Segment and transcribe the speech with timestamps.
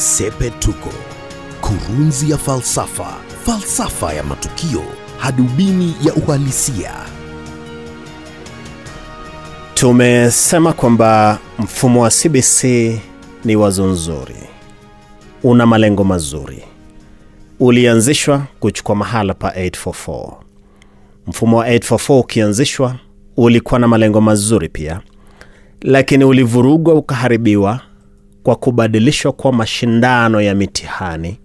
[0.00, 0.88] Sepetuko,
[1.60, 3.06] kurunzi ya falsafa,
[3.44, 4.82] falsafa ya matukio,
[5.18, 6.92] hadubini ya uhalisia.
[9.74, 12.64] Tumesema kwamba mfumo wa CBC
[13.44, 14.36] ni wazo nzuri,
[15.42, 16.62] una malengo mazuri,
[17.60, 20.32] ulianzishwa kuchukua mahala pa 844.
[21.26, 22.94] Mfumo wa 844 ukianzishwa
[23.36, 25.00] ulikuwa na malengo mazuri pia,
[25.82, 27.80] lakini ulivurugwa ukaharibiwa
[28.50, 31.38] kwa kubadilishwa kwa mashindano ya mitihani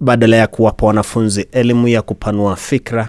[0.00, 3.08] badala ya kuwapa wanafunzi elimu ya kupanua fikra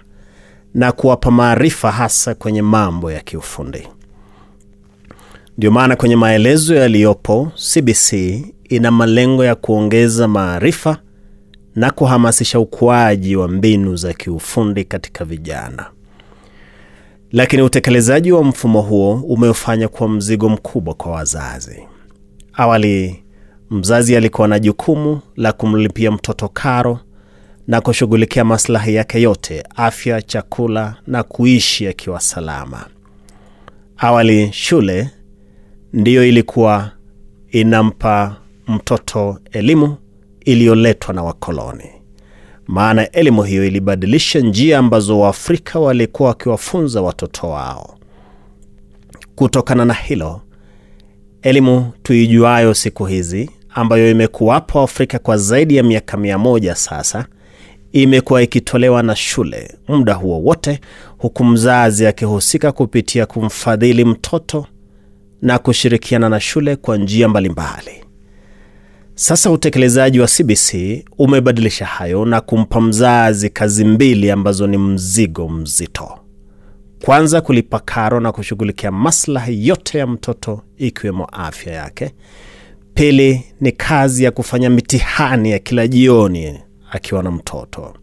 [0.73, 3.87] na kuwapa maarifa hasa kwenye mambo ya kiufundi.
[5.57, 8.13] Ndio maana kwenye maelezo yaliyopo, CBC
[8.69, 10.97] ina malengo ya kuongeza maarifa
[11.75, 15.85] na kuhamasisha ukuaji wa mbinu za kiufundi katika vijana.
[17.31, 21.83] Lakini utekelezaji wa mfumo huo umeufanya kuwa mzigo mkubwa kwa wazazi.
[22.53, 23.23] Awali,
[23.69, 26.99] mzazi alikuwa na jukumu la kumlipia mtoto karo
[27.67, 32.85] na kushughulikia maslahi yake yote, afya, chakula na kuishi akiwa salama.
[33.97, 35.09] Awali, shule
[35.93, 36.91] ndiyo ilikuwa
[37.51, 38.35] inampa
[38.67, 39.97] mtoto elimu
[40.45, 41.89] iliyoletwa na wakoloni,
[42.67, 47.97] maana elimu hiyo ilibadilisha njia ambazo Waafrika walikuwa wakiwafunza watoto wao.
[49.35, 50.41] Kutokana na hilo,
[51.41, 57.25] elimu tuijuayo siku hizi ambayo imekuwapo Afrika kwa zaidi ya miaka mia moja sasa
[57.91, 60.79] imekuwa ikitolewa na shule muda huo wote,
[61.17, 64.67] huku mzazi akihusika kupitia kumfadhili mtoto
[65.41, 67.91] na kushirikiana na shule kwa njia mbalimbali.
[69.15, 70.73] Sasa utekelezaji wa CBC
[71.17, 76.19] umebadilisha hayo na kumpa mzazi kazi mbili ambazo ni mzigo mzito.
[77.05, 82.13] Kwanza, kulipa karo na kushughulikia maslahi yote ya mtoto ikiwemo afya yake.
[82.97, 86.59] Pili ni kazi ya kufanya mitihani ya kila jioni
[86.91, 87.93] akiwa na mtoto.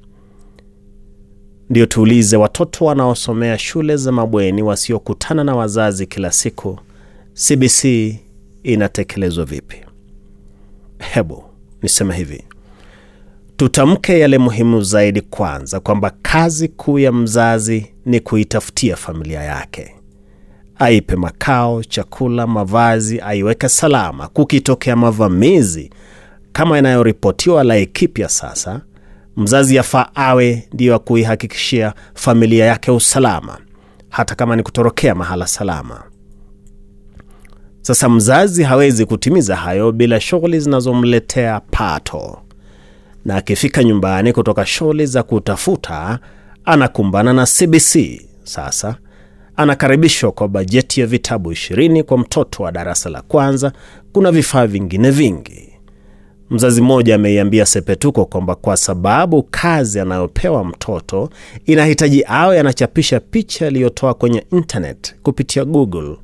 [1.71, 6.79] Ndio tuulize, watoto wanaosomea shule za mabweni wasiokutana na wazazi kila siku,
[7.49, 7.85] CBC
[8.63, 9.77] inatekelezwa vipi?
[10.99, 11.45] Hebu
[11.83, 12.45] niseme hivi,
[13.57, 19.95] tutamke yale muhimu zaidi kwanza, kwamba kazi kuu ya mzazi ni kuitafutia familia yake,
[20.79, 24.29] aipe makao, chakula, mavazi, aiweke salama.
[24.29, 25.91] Kukitokea mavamizi
[26.53, 28.81] kama inayoripotiwa Laikipia sasa,
[29.37, 33.59] mzazi yafaa awe ndiyo kuihakikishia familia yake usalama,
[34.09, 36.03] hata kama ni kutorokea mahala salama.
[37.81, 42.39] Sasa mzazi hawezi kutimiza hayo bila shughuli zinazomletea pato,
[43.25, 46.19] na akifika nyumbani kutoka shughuli za kutafuta
[46.65, 48.21] anakumbana na CBC.
[48.45, 48.97] Sasa
[49.57, 53.73] anakaribishwa kwa bajeti ya vitabu ishirini kwa mtoto wa darasa la kwanza.
[54.13, 55.69] Kuna vifaa vingine vingi.
[56.51, 61.31] Mzazi mmoja ameiambia Sepetuko kwamba kwa sababu kazi anayopewa mtoto
[61.67, 66.17] inahitaji awe anachapisha picha aliyotoa kwenye internet kupitia Google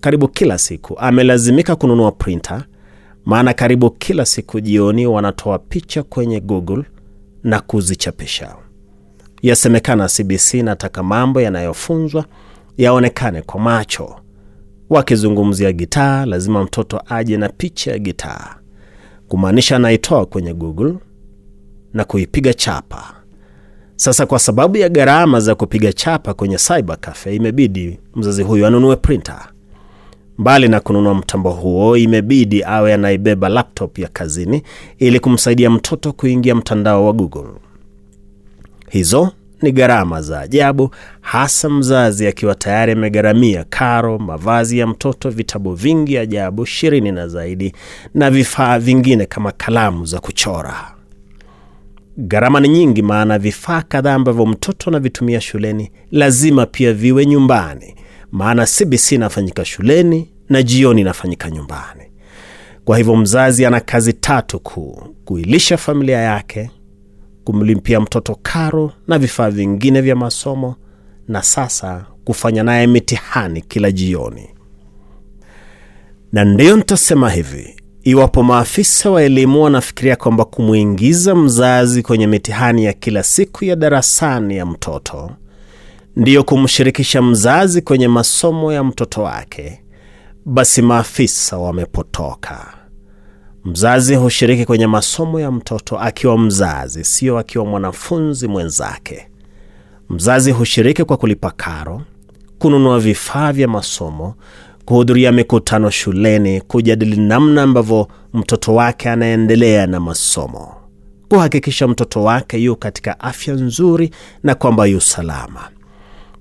[0.00, 2.64] karibu kila siku amelazimika kununua printer,
[3.24, 6.82] maana karibu kila siku jioni wanatoa picha kwenye Google
[7.44, 8.54] na kuzichapisha.
[9.42, 12.24] Yasemekana CBC nataka mambo yanayofunzwa
[12.78, 14.16] yaonekane kwa macho.
[14.90, 18.54] Wakizungumzia gitaa, lazima mtoto aje na picha ya gitaa,
[19.28, 20.94] kumaanisha anaitoa kwenye Google
[21.94, 23.12] na kuipiga chapa.
[23.96, 28.96] Sasa kwa sababu ya gharama za kupiga chapa kwenye cyber cafe, imebidi mzazi huyu anunue
[28.96, 29.40] printer.
[30.38, 34.62] Mbali na kununua mtambo huo, imebidi awe anaibeba laptop ya kazini
[34.98, 37.48] ili kumsaidia mtoto kuingia mtandao wa Google.
[38.90, 39.32] Hizo
[39.62, 46.18] ni gharama za ajabu, hasa mzazi akiwa tayari amegharamia karo, mavazi ya mtoto, vitabu vingi
[46.18, 47.72] ajabu ishirini na zaidi,
[48.14, 50.94] na vifaa vingine kama kalamu za kuchora.
[52.18, 57.94] Gharama ni nyingi, maana vifaa kadhaa ambavyo mtoto anavitumia shuleni lazima pia viwe nyumbani
[58.32, 62.02] maana CBC inafanyika shuleni na jioni inafanyika nyumbani.
[62.84, 66.70] Kwa hivyo mzazi ana kazi tatu kuu: kuilisha familia yake,
[67.50, 70.76] kumlimpia mtoto karo na vifaa vingine vya masomo,
[71.28, 74.48] na sasa kufanya naye mitihani kila jioni.
[76.32, 82.92] Na ndiyo nitasema hivi, iwapo maafisa wa elimu wanafikiria kwamba kumwingiza mzazi kwenye mitihani ya
[82.92, 85.30] kila siku ya darasani ya mtoto
[86.16, 89.82] ndiyo kumshirikisha mzazi kwenye masomo ya mtoto wake,
[90.44, 92.74] basi maafisa wamepotoka.
[93.66, 99.28] Mzazi hushiriki kwenye masomo ya mtoto akiwa mzazi, sio akiwa mwanafunzi mwenzake.
[100.10, 102.02] Mzazi hushiriki kwa kulipa karo,
[102.58, 104.34] kununua vifaa vya masomo,
[104.84, 110.74] kuhudhuria mikutano shuleni, kujadili namna ambavyo mtoto wake anaendelea na masomo,
[111.28, 114.10] kuhakikisha mtoto wake yu katika afya nzuri
[114.42, 115.68] na kwamba yu salama.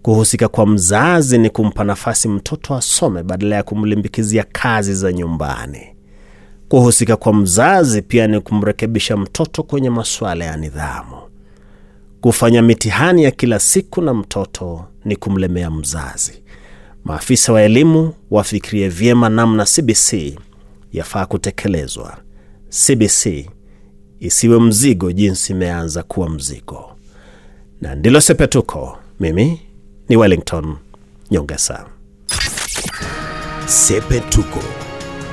[0.01, 5.94] Kuhusika kwa mzazi ni kumpa nafasi mtoto asome badala ya kumlimbikizia kazi za nyumbani.
[6.69, 11.17] Kuhusika kwa mzazi pia ni kumrekebisha mtoto kwenye masuala ya nidhamu.
[12.21, 16.43] Kufanya mitihani ya kila siku na mtoto ni kumlemea mzazi.
[17.03, 20.39] Maafisa wa elimu wafikirie vyema namna CBC
[20.93, 22.17] yafaa kutekelezwa.
[22.69, 23.49] CBC
[24.19, 26.91] isiwe mzigo jinsi imeanza kuwa mzigo.
[27.81, 28.97] Na ndilo Sepetuko.
[29.19, 29.61] Mimi
[30.09, 30.75] ni Wellington
[31.31, 31.85] Nyongesa.
[33.65, 34.59] Sepetuko,